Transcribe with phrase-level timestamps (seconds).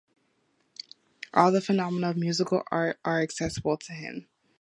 [1.31, 4.27] All the phenomena of musical art are accessible to him.